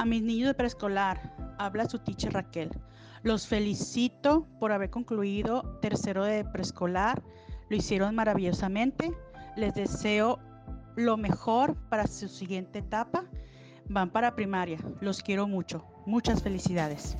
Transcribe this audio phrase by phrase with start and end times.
[0.00, 1.20] A mis niños de preescolar,
[1.58, 2.70] habla su teacher Raquel.
[3.22, 7.22] Los felicito por haber concluido tercero de preescolar.
[7.68, 9.12] Lo hicieron maravillosamente.
[9.58, 10.38] Les deseo
[10.96, 13.26] lo mejor para su siguiente etapa.
[13.90, 14.78] Van para primaria.
[15.02, 15.84] Los quiero mucho.
[16.06, 17.18] Muchas felicidades.